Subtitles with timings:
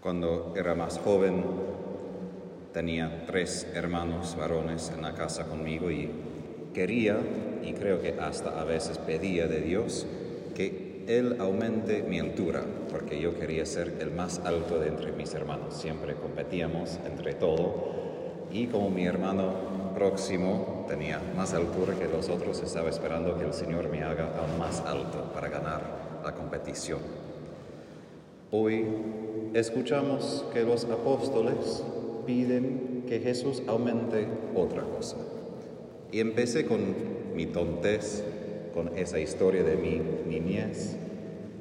[0.00, 1.44] Cuando era más joven,
[2.72, 6.08] tenía tres hermanos varones en la casa conmigo y
[6.72, 7.18] quería,
[7.62, 10.06] y creo que hasta a veces pedía de Dios,
[10.54, 15.34] que Él aumente mi altura, porque yo quería ser el más alto de entre mis
[15.34, 15.74] hermanos.
[15.74, 18.46] Siempre competíamos entre todo.
[18.50, 19.52] Y como mi hermano
[19.94, 24.58] próximo tenía más altura que los otros, estaba esperando que el Señor me haga aún
[24.58, 25.82] más alto para ganar
[26.24, 27.00] la competición.
[28.50, 28.84] Hoy
[29.54, 31.82] escuchamos que los apóstoles
[32.26, 35.16] piden que Jesús aumente otra cosa.
[36.12, 36.80] Y empecé con
[37.34, 38.22] mi tontez,
[38.74, 40.96] con esa historia de mi niñez,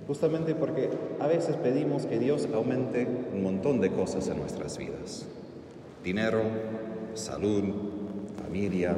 [0.07, 0.89] justamente porque
[1.19, 5.25] a veces pedimos que Dios aumente un montón de cosas en nuestras vidas.
[6.03, 6.41] Dinero,
[7.13, 7.63] salud,
[8.43, 8.95] familia,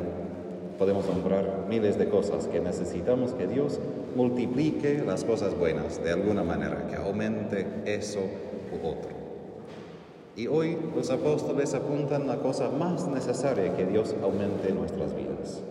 [0.77, 3.79] podemos nombrar miles de cosas que necesitamos que Dios
[4.15, 8.19] multiplique las cosas buenas de alguna manera, que aumente eso
[8.71, 9.09] u otro.
[10.35, 15.61] Y hoy los apóstoles apuntan la cosa más necesaria que Dios aumente en nuestras vidas,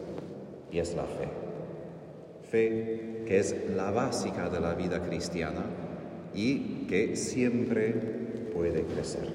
[0.71, 1.29] y es la fe.
[2.51, 5.63] Fe que es la básica de la vida cristiana
[6.35, 7.93] y que siempre
[8.53, 9.29] puede crecer.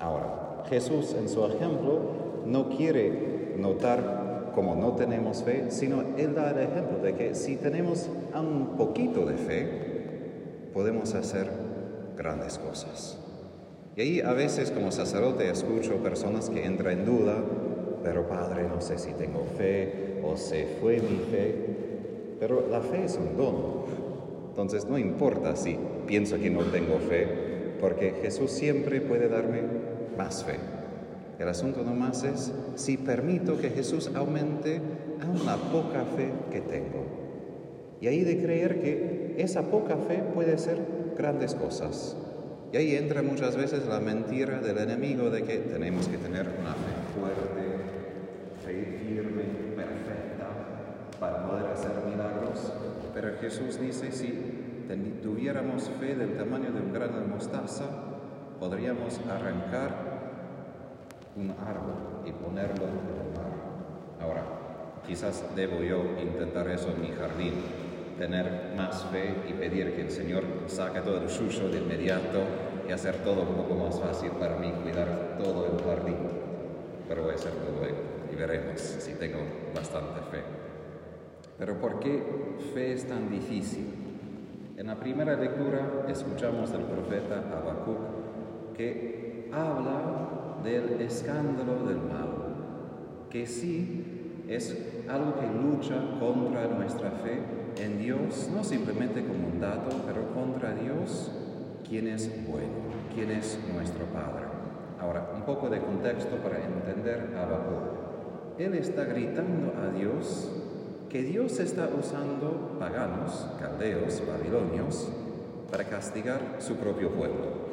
[0.00, 2.00] Ahora, Jesús en su ejemplo
[2.46, 4.21] no quiere notar
[4.54, 9.24] como no tenemos fe, sino Él da el ejemplo de que si tenemos un poquito
[9.26, 9.68] de fe,
[10.72, 11.48] podemos hacer
[12.16, 13.18] grandes cosas.
[13.96, 17.36] Y ahí a veces como sacerdote escucho personas que entran en duda,
[18.02, 21.54] pero Padre, no sé si tengo fe o se fue mi fe,
[22.40, 23.82] pero la fe es un don.
[24.48, 27.26] Entonces no importa si pienso que no tengo fe,
[27.80, 29.62] porque Jesús siempre puede darme
[30.16, 30.54] más fe.
[31.42, 34.80] El asunto nomás es si permito que Jesús aumente
[35.20, 37.04] a la poca fe que tengo.
[38.00, 40.78] Y ahí de creer que esa poca fe puede ser
[41.18, 42.16] grandes cosas.
[42.72, 46.74] Y ahí entra muchas veces la mentira del enemigo de que tenemos que tener una
[46.74, 47.74] fe fuerte,
[48.64, 49.42] fe firme,
[49.74, 50.46] perfecta,
[51.18, 52.72] para poder hacer milagros.
[53.14, 54.86] Pero Jesús dice, si
[55.24, 57.86] tuviéramos fe del tamaño de un grano de mostaza,
[58.60, 60.01] podríamos arrancar
[61.36, 63.52] un árbol y ponerlo en el mar.
[64.20, 64.42] Ahora,
[65.06, 67.54] quizás debo yo intentar eso en mi jardín,
[68.18, 72.40] tener más fe y pedir que el Señor saque todo el suyo de inmediato
[72.88, 76.16] y hacer todo un poco más fácil para mí, cuidar todo el jardín.
[77.08, 77.96] Pero voy a hacerlo luego
[78.32, 79.38] y veremos si tengo
[79.74, 80.42] bastante fe.
[81.58, 82.22] Pero ¿por qué
[82.74, 83.86] fe es tan difícil?
[84.76, 93.46] En la primera lectura escuchamos al profeta Habacuc que habla del escándalo del mal, que
[93.46, 94.76] sí es
[95.08, 97.40] algo que lucha contra nuestra fe
[97.82, 101.32] en Dios, no simplemente como un dato, pero contra Dios,
[101.88, 102.68] quien es bueno,
[103.14, 104.44] quien es nuestro Padre.
[105.00, 108.58] Ahora, un poco de contexto para entender a Habacuc.
[108.58, 110.52] Él está gritando a Dios
[111.08, 115.08] que Dios está usando paganos, caldeos, babilonios,
[115.70, 117.71] para castigar su propio pueblo.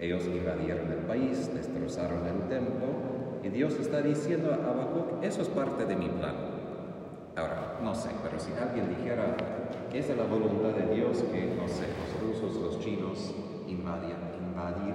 [0.00, 2.86] Ellos invadieron el país, destrozaron el templo
[3.42, 6.34] y Dios está diciendo a Habacuc, eso es parte de mi plan.
[7.36, 9.36] Ahora, no sé, pero si alguien dijera,
[9.92, 13.32] es de la voluntad de Dios que, no sé, los rusos, los chinos
[13.68, 14.94] invaden, invadir,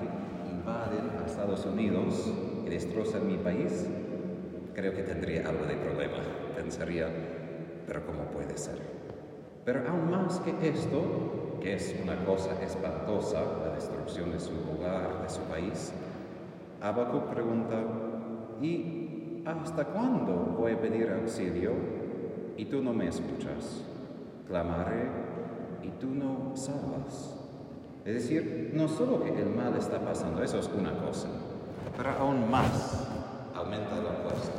[0.52, 2.32] invaden a Estados Unidos
[2.66, 3.88] y destrozan mi país,
[4.74, 6.18] creo que tendría algo de problema.
[6.56, 7.08] Pensaría,
[7.88, 8.78] pero ¿cómo puede ser?
[9.64, 15.22] Pero aún más que esto, que es una cosa espantosa, la destrucción de su hogar,
[15.22, 15.94] de su país,
[16.82, 17.76] Habacuc pregunta,
[18.62, 21.74] ¿y hasta cuándo voy a pedir auxilio
[22.56, 23.84] y tú no me escuchas?
[24.48, 25.10] Clamaré
[25.84, 27.36] y tú no salvas.
[28.06, 31.28] Es decir, no solo que el mal está pasando, eso es una cosa,
[31.98, 33.08] pero aún más
[33.54, 34.52] aumenta la fuerza.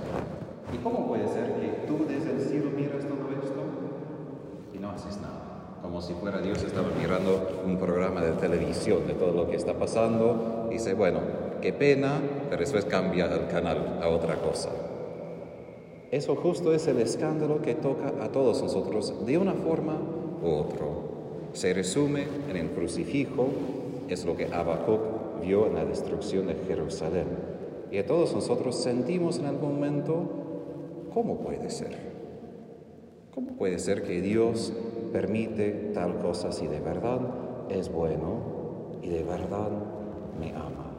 [0.74, 3.62] ¿Y cómo puede ser que tú desde el cielo miras todo esto
[4.74, 5.39] y no haces nada?
[5.82, 9.74] Como si fuera Dios estaba mirando un programa de televisión de todo lo que está
[9.74, 10.68] pasando.
[10.71, 11.21] Dice, bueno,
[11.60, 14.71] qué pena, pero después cambia el canal a otra cosa.
[16.10, 19.97] Eso justo es el escándalo que toca a todos nosotros de una forma
[20.42, 20.86] u otra.
[21.53, 23.48] Se resume en el crucifijo,
[24.09, 25.00] es lo que Habacuc
[25.41, 27.27] vio en la destrucción de Jerusalén.
[27.91, 30.28] Y a todos nosotros sentimos en algún momento,
[31.12, 32.09] ¿cómo puede ser?
[33.41, 34.71] ¿Cómo puede ser que Dios
[35.15, 37.21] permite tal cosa si de verdad
[37.71, 38.42] es bueno
[39.03, 39.71] y de verdad
[40.39, 40.91] me ama.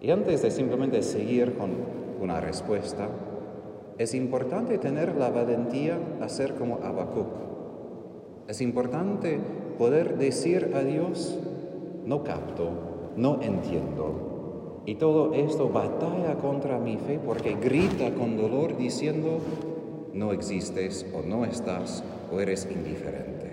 [0.00, 1.70] Y antes de simplemente seguir con
[2.20, 3.08] una respuesta,
[3.98, 7.26] es importante tener la valentía a ser como Habacuc.
[8.46, 9.40] Es importante
[9.78, 11.40] poder decir a Dios,
[12.04, 12.70] no capto,
[13.16, 14.82] no entiendo.
[14.86, 19.40] Y todo esto batalla contra mi fe porque grita con dolor diciendo,
[20.18, 23.52] no existes o no estás o eres indiferente.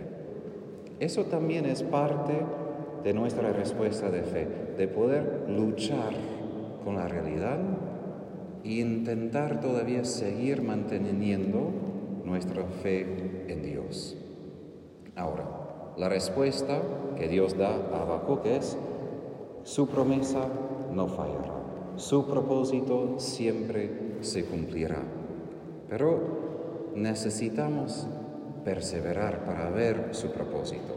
[1.00, 2.33] Eso también es parte
[3.03, 6.13] de nuestra respuesta de fe, de poder luchar
[6.83, 7.59] con la realidad
[8.63, 11.69] e intentar todavía seguir manteniendo
[12.23, 14.18] nuestra fe en Dios.
[15.15, 16.81] Ahora, la respuesta
[17.15, 18.75] que Dios da a Habacuc es,
[19.63, 20.47] su promesa
[20.91, 21.53] no fallará,
[21.95, 25.03] su propósito siempre se cumplirá.
[25.88, 26.44] Pero
[26.95, 28.07] necesitamos
[28.63, 30.95] perseverar para ver su propósito.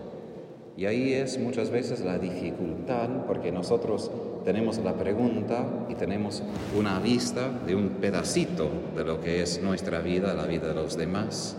[0.77, 4.11] Y ahí es muchas veces la dificultad, porque nosotros
[4.45, 6.43] tenemos la pregunta y tenemos
[6.79, 10.97] una vista de un pedacito de lo que es nuestra vida, la vida de los
[10.97, 11.57] demás.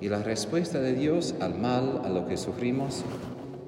[0.00, 3.02] Y la respuesta de Dios al mal, a lo que sufrimos,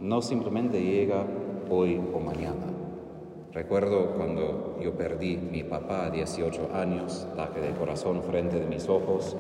[0.01, 1.25] no simplemente llega
[1.71, 2.67] hoy o mañana.
[3.53, 8.89] Recuerdo cuando yo perdí mi papá a 18 años, ataque de corazón frente de mis
[8.89, 9.37] ojos,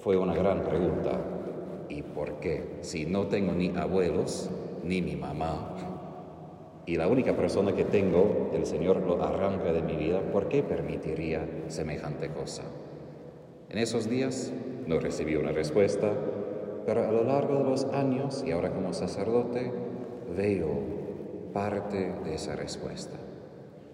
[0.00, 1.12] fue una gran pregunta.
[1.88, 2.78] ¿Y por qué?
[2.80, 4.50] Si no tengo ni abuelos,
[4.84, 5.74] ni mi mamá,
[6.86, 10.62] y la única persona que tengo, el Señor lo arranca de mi vida, ¿por qué
[10.62, 12.62] permitiría semejante cosa?
[13.68, 14.52] En esos días
[14.86, 16.12] no recibí una respuesta,
[16.86, 19.70] pero a lo largo de los años y ahora como sacerdote
[20.36, 20.80] veo
[21.52, 23.16] parte de esa respuesta.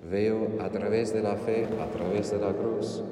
[0.08, 3.02] Veo a través de la fe, a través de la cruz,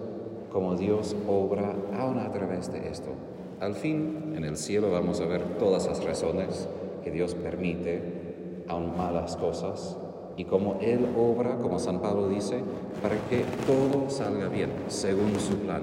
[0.55, 3.11] como Dios obra aún a través de esto.
[3.59, 6.69] Al fin, en el cielo vamos a ver todas las razones
[7.03, 9.99] que Dios permite aún malas cosas
[10.37, 12.61] y como Él obra, como San Pablo dice,
[13.03, 15.83] para que todo salga bien, según su plan,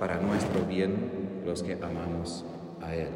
[0.00, 0.96] para nuestro bien,
[1.46, 2.44] los que amamos
[2.80, 3.10] a Él.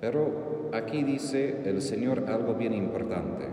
[0.00, 3.46] Pero aquí dice el Señor algo bien importante.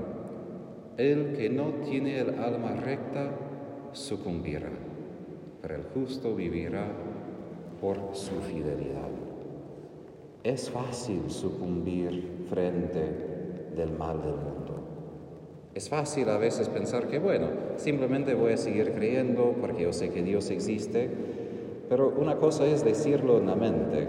[0.98, 3.30] El que no tiene el alma recta
[3.92, 4.72] sucumbirá,
[5.62, 6.88] pero el justo vivirá
[7.82, 9.10] por su fidelidad.
[10.44, 13.02] Es fácil sucumbir frente
[13.76, 14.80] del mal del mundo.
[15.76, 17.48] Es fácil a veces pensar que, bueno,
[17.78, 21.10] simplemente voy a seguir creyendo porque yo sé que Dios existe,
[21.88, 24.08] pero una cosa es decirlo en la mente,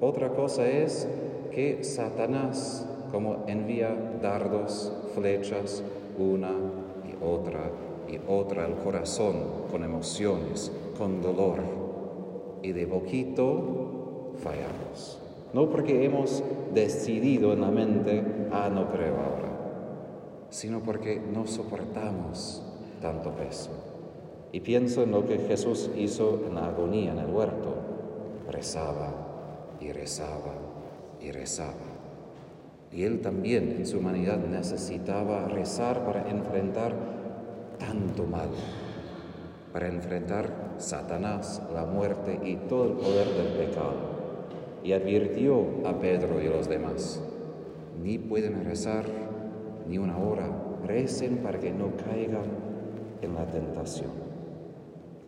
[0.00, 1.08] otra cosa es
[1.52, 5.82] que Satanás, como envía dardos, flechas,
[6.18, 6.50] una
[7.04, 7.70] y otra
[8.08, 9.36] y otra al corazón,
[9.70, 11.60] con emociones, con dolor,
[12.62, 15.20] y de poquito fallamos.
[15.52, 16.42] No porque hemos
[16.74, 18.22] decidido en la mente,
[18.52, 19.48] ah, no creo ahora,
[20.50, 22.62] sino porque no soportamos
[23.00, 23.70] tanto peso.
[24.52, 27.74] Y pienso en lo que Jesús hizo en la agonía en el huerto.
[28.50, 29.12] Rezaba
[29.80, 30.54] y rezaba
[31.20, 31.74] y rezaba.
[32.92, 36.94] Y él también en su humanidad necesitaba rezar para enfrentar
[37.78, 38.48] tanto mal,
[39.72, 44.16] para enfrentar Satanás, la muerte y todo el poder del pecado
[44.82, 47.20] y advirtió a Pedro y a los demás,
[48.02, 49.04] ni pueden rezar
[49.88, 50.48] ni una hora,
[50.86, 52.44] recen para que no caigan
[53.20, 54.10] en la tentación.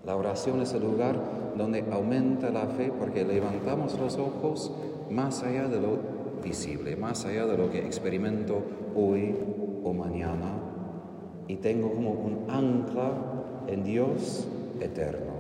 [0.05, 1.17] La oración es el lugar
[1.57, 4.73] donde aumenta la fe porque levantamos los ojos
[5.11, 5.99] más allá de lo
[6.43, 8.63] visible, más allá de lo que experimento
[8.95, 9.35] hoy
[9.83, 10.68] o mañana
[11.49, 13.11] y tengo como un ancla
[13.67, 14.47] en Dios
[14.81, 15.33] eterno,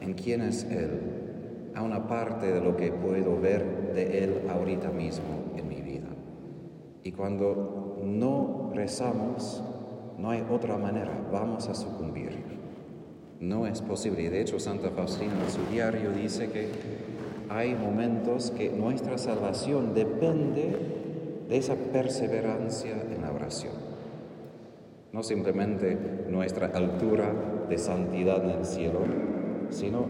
[0.00, 4.90] en quién es Él, a una parte de lo que puedo ver de Él ahorita
[4.90, 6.08] mismo en mi vida.
[7.04, 9.62] Y cuando no rezamos,
[10.18, 12.58] no hay otra manera, vamos a sucumbir.
[13.40, 14.22] No es posible.
[14.24, 16.68] Y de hecho, Santa Faustina en su diario dice que
[17.48, 20.76] hay momentos que nuestra salvación depende
[21.48, 23.87] de esa perseverancia en la oración.
[25.12, 27.32] No simplemente nuestra altura
[27.68, 29.00] de santidad en el cielo,
[29.70, 30.06] sino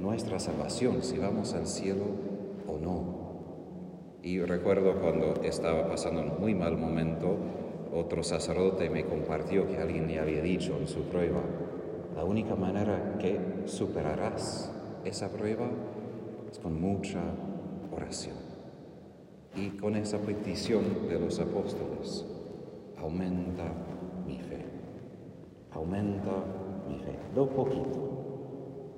[0.00, 2.04] nuestra salvación, si vamos al cielo
[2.66, 3.16] o no.
[4.22, 7.36] Y recuerdo cuando estaba pasando un muy mal momento,
[7.94, 11.40] otro sacerdote me compartió que alguien le había dicho en su prueba,
[12.16, 14.72] la única manera que superarás
[15.04, 15.68] esa prueba
[16.50, 17.20] es con mucha
[17.92, 18.36] oración.
[19.54, 22.26] Y con esa petición de los apóstoles,
[22.98, 23.64] aumenta
[24.26, 24.64] mi fe,
[25.72, 26.32] aumenta
[26.88, 28.16] mi fe, lo poquito,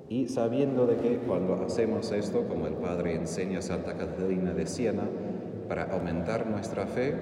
[0.09, 4.65] y sabiendo de que cuando hacemos esto, como el Padre enseña a Santa Catalina de
[4.65, 5.03] Siena,
[5.67, 7.13] para aumentar nuestra fe,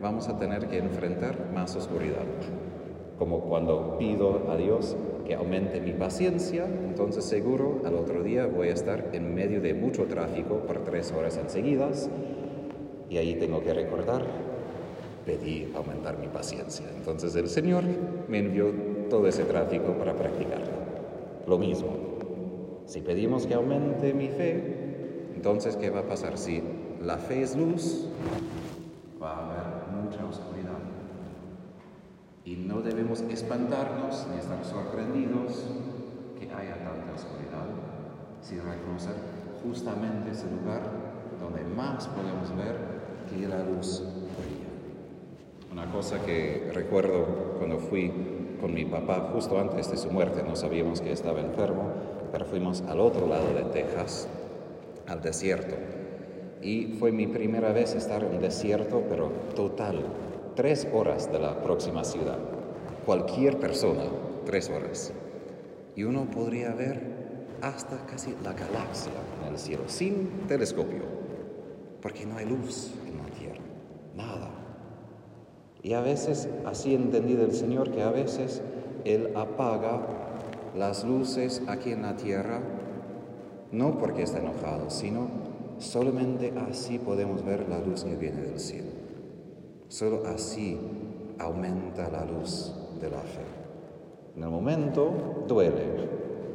[0.00, 2.24] vamos a tener que enfrentar más oscuridad.
[3.18, 8.68] Como cuando pido a Dios que aumente mi paciencia, entonces seguro al otro día voy
[8.68, 12.08] a estar en medio de mucho tráfico por tres horas enseguidas
[13.10, 14.22] y ahí tengo que recordar,
[15.28, 16.86] pedí aumentar mi paciencia.
[16.96, 17.84] Entonces el Señor
[18.28, 18.72] me envió
[19.10, 20.72] todo ese tráfico para practicarlo.
[21.46, 21.90] Lo mismo,
[22.86, 26.38] si pedimos que aumente mi fe, entonces ¿qué va a pasar?
[26.38, 26.62] Si
[27.02, 28.08] la fe es luz,
[29.22, 30.80] va a haber mucha oscuridad.
[32.46, 35.66] Y no debemos espantarnos ni estar sorprendidos
[36.38, 37.68] que haya tanta oscuridad,
[38.40, 39.14] sino reconocer
[39.62, 40.80] justamente ese lugar
[41.38, 42.76] donde más podemos ver
[43.28, 44.02] que la luz.
[45.70, 47.26] Una cosa que recuerdo
[47.58, 48.12] cuando fui
[48.60, 51.92] con mi papá justo antes de su muerte, no sabíamos que estaba enfermo,
[52.32, 54.28] pero fuimos al otro lado de Texas,
[55.06, 55.76] al desierto.
[56.62, 60.04] Y fue mi primera vez estar en desierto, pero total,
[60.56, 62.38] tres horas de la próxima ciudad.
[63.06, 64.04] Cualquier persona,
[64.44, 65.12] tres horas.
[65.94, 67.18] Y uno podría ver
[67.60, 71.02] hasta casi la galaxia en el cielo, sin telescopio,
[72.00, 73.62] porque no hay luz en la tierra,
[74.16, 74.47] nada.
[75.88, 78.60] Y a veces, así entendido el Señor, que a veces
[79.06, 80.02] Él apaga
[80.76, 82.60] las luces aquí en la tierra,
[83.72, 85.28] no porque está enojado, sino
[85.78, 88.90] solamente así podemos ver la luz que viene del cielo.
[89.88, 90.78] Solo así
[91.38, 93.46] aumenta la luz de la fe.
[94.36, 95.86] En el momento duele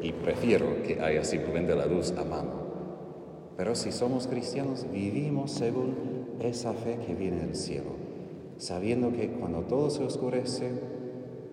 [0.03, 2.51] y prefiero que haya simplemente la luz a mano.
[3.57, 8.02] Pero si somos cristianos, vivimos según esa fe que viene del cielo,
[8.57, 10.71] sabiendo que cuando todo se oscurece,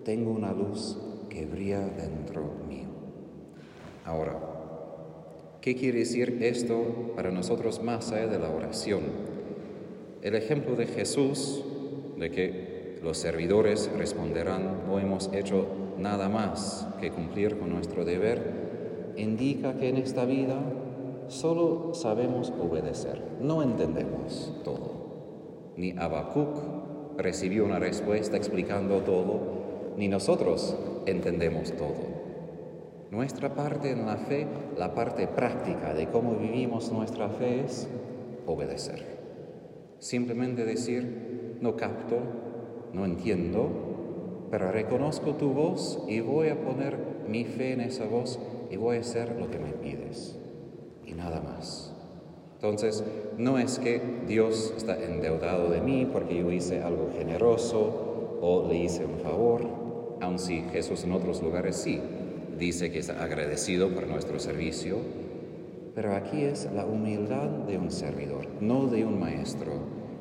[0.03, 0.97] tengo una luz
[1.29, 2.89] que brilla dentro mío.
[4.05, 4.39] Ahora,
[5.61, 9.01] ¿qué quiere decir esto para nosotros más allá de la oración?
[10.21, 11.63] El ejemplo de Jesús,
[12.17, 15.65] de que los servidores responderán, no hemos hecho
[15.97, 20.59] nada más que cumplir con nuestro deber, indica que en esta vida
[21.27, 25.71] solo sabemos obedecer, no entendemos todo.
[25.77, 26.80] Ni Habacuc
[27.17, 30.75] recibió una respuesta explicando todo, ni nosotros
[31.05, 32.21] entendemos todo.
[33.11, 37.89] Nuestra parte en la fe, la parte práctica de cómo vivimos nuestra fe es
[38.45, 39.19] obedecer.
[39.99, 42.19] Simplemente decir, no capto,
[42.93, 48.39] no entiendo, pero reconozco tu voz y voy a poner mi fe en esa voz
[48.69, 50.37] y voy a hacer lo que me pides.
[51.05, 51.93] Y nada más.
[52.61, 53.03] Entonces,
[53.39, 58.77] no es que Dios está endeudado de mí porque yo hice algo generoso o le
[58.77, 59.65] hice un favor,
[60.21, 61.99] aun si Jesús en otros lugares sí
[62.59, 64.97] dice que está agradecido por nuestro servicio,
[65.95, 69.71] pero aquí es la humildad de un servidor, no de un maestro.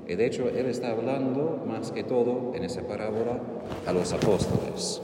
[0.09, 3.39] Y de hecho, Él está hablando más que todo en esa parábola
[3.87, 5.03] a los apóstoles,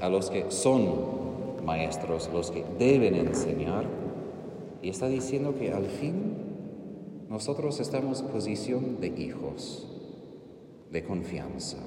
[0.00, 3.84] a los que son maestros, los que deben enseñar,
[4.82, 6.51] y está diciendo que al fin
[7.32, 9.88] nosotros estamos en posición de hijos,
[10.90, 11.78] de confianza,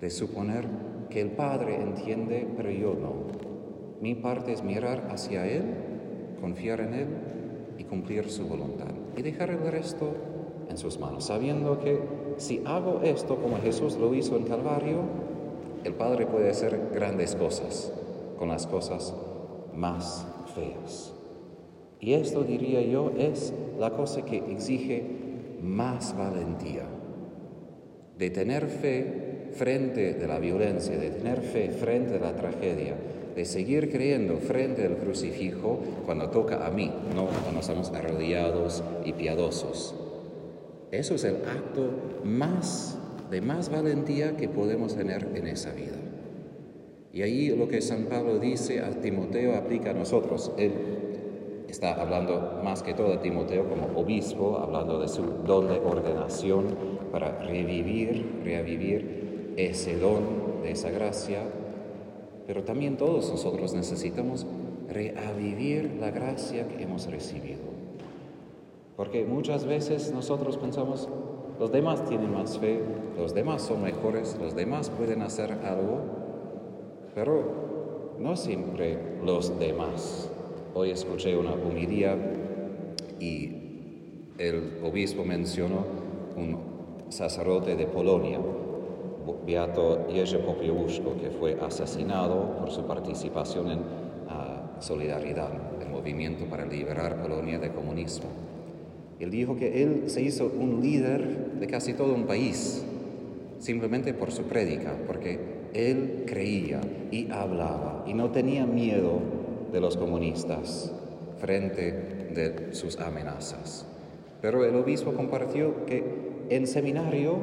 [0.00, 0.66] de suponer
[1.10, 3.12] que el Padre entiende, pero yo no.
[4.00, 5.62] Mi parte es mirar hacia Él,
[6.40, 7.08] confiar en Él
[7.76, 8.88] y cumplir su voluntad.
[9.14, 10.14] Y dejar el resto
[10.70, 12.00] en sus manos, sabiendo que
[12.38, 15.02] si hago esto como Jesús lo hizo en Calvario,
[15.84, 17.92] el Padre puede hacer grandes cosas
[18.38, 19.14] con las cosas
[19.74, 21.11] más feas.
[22.02, 25.04] Y esto, diría yo, es la cosa que exige
[25.62, 26.82] más valentía.
[28.18, 32.96] De tener fe frente de la violencia, de tener fe frente de la tragedia,
[33.36, 39.12] de seguir creyendo frente al crucifijo cuando toca a mí, no cuando estamos arrodillados y
[39.12, 39.94] piadosos.
[40.90, 41.88] Eso es el acto
[42.24, 42.98] más
[43.30, 45.98] de más valentía que podemos tener en esa vida.
[47.12, 50.50] Y ahí lo que San Pablo dice a Timoteo aplica a nosotros.
[51.72, 56.66] Está hablando más que todo a Timoteo como obispo, hablando de su don de ordenación
[57.10, 61.42] para revivir, reavivir ese don de esa gracia
[62.46, 64.46] pero también todos nosotros necesitamos
[64.88, 67.62] reavivir la gracia que hemos recibido.
[68.96, 71.08] Porque muchas veces nosotros pensamos,
[71.58, 72.80] los demás tienen más fe,
[73.16, 76.00] los demás son mejores, los demás pueden hacer algo,
[77.14, 77.42] pero
[78.18, 80.30] no siempre los demás.
[80.74, 82.16] Hoy escuché una homilía
[83.20, 83.50] y
[84.38, 85.84] el obispo mencionó
[86.34, 88.40] un sacerdote de Polonia
[89.46, 95.50] Beato Jerzy Popiełuszko, que fue asesinado por su participación en uh, Solidaridad,
[95.82, 98.30] el movimiento para liberar Polonia del comunismo.
[99.20, 102.82] Él dijo que él se hizo un líder de casi todo un país,
[103.58, 105.38] simplemente por su prédica, porque
[105.74, 109.41] él creía y hablaba y no tenía miedo
[109.72, 110.92] de los comunistas
[111.38, 111.92] frente
[112.34, 113.86] de sus amenazas.
[114.40, 117.36] Pero el obispo compartió que en seminario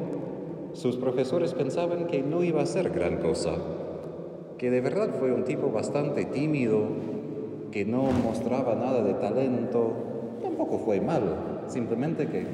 [0.72, 3.52] sus profesores pensaban que no iba a ser gran cosa,
[4.58, 6.84] que de verdad fue un tipo bastante tímido,
[7.72, 9.92] que no mostraba nada de talento,
[10.42, 12.46] tampoco fue mal, simplemente que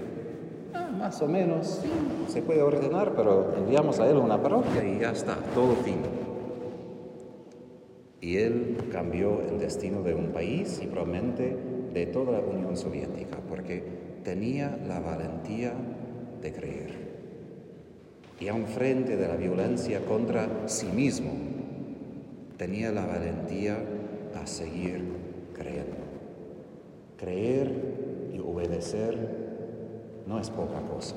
[0.74, 1.82] ah, más o menos
[2.28, 6.25] se puede ordenar, pero enviamos a él una parroquia y ya está, todo fin.
[8.20, 11.56] Y él cambió el destino de un país y probablemente
[11.92, 13.82] de toda la Unión Soviética, porque
[14.24, 15.72] tenía la valentía
[16.42, 17.06] de creer.
[18.40, 21.30] Y aun frente de la violencia contra sí mismo,
[22.56, 23.78] tenía la valentía
[24.34, 25.02] a seguir
[25.54, 25.96] creyendo.
[27.18, 27.72] Creer
[28.34, 29.46] y obedecer
[30.26, 31.16] no es poca cosa.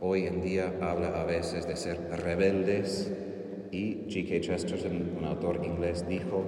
[0.00, 3.10] Hoy en día habla a veces de ser rebeldes
[3.70, 4.40] y G.K.
[4.40, 6.42] Chesterton, un autor inglés, dijo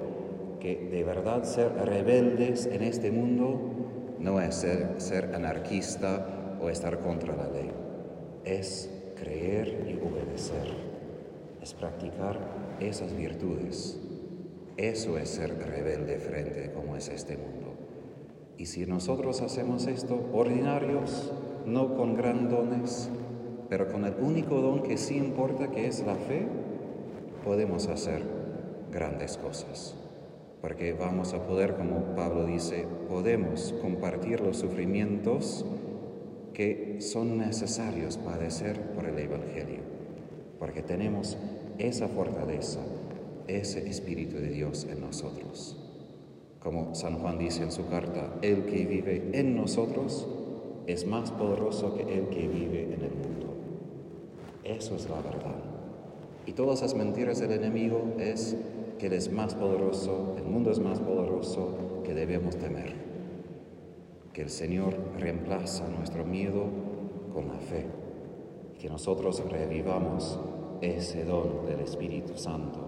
[0.61, 3.71] que de verdad ser rebeldes en este mundo
[4.19, 7.71] no es ser, anarquista o estar contra la ley,
[8.45, 10.75] es creer y obedecer,
[11.63, 12.39] es practicar
[12.81, 13.99] esas virtudes.
[14.77, 17.75] Eso es ser rebelde frente a cómo es este mundo.
[18.57, 21.33] Y si nosotros hacemos esto ordinarios,
[21.67, 23.11] no con gran dones,
[23.69, 26.47] pero con el único don que sí importa, que es la fe,
[27.45, 28.23] podemos hacer
[28.93, 29.97] grandes cosas.
[30.61, 35.65] Porque vamos a poder, como Pablo dice, podemos compartir los sufrimientos
[36.53, 39.81] que son necesarios padecer por el Evangelio.
[40.59, 41.39] Porque tenemos
[41.79, 42.81] esa fortaleza,
[43.49, 45.79] ese Espíritu de Dios en nosotros.
[46.61, 50.29] Como San Juan dice en su carta, el que vive en nosotros
[50.87, 53.55] es más poderoso que el que vive en el mundo.
[54.63, 55.70] Eso es la verdad.
[56.51, 58.57] Y todas las mentiras del enemigo es
[58.99, 62.93] que Él es más poderoso, el mundo es más poderoso, que debemos temer.
[64.33, 66.65] Que el Señor reemplaza nuestro miedo
[67.33, 67.87] con la fe.
[68.81, 70.41] Que nosotros revivamos
[70.81, 72.81] ese don del Espíritu Santo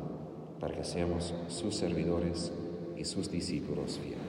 [0.59, 2.53] para que seamos sus servidores
[2.97, 4.22] y sus discípulos fieles.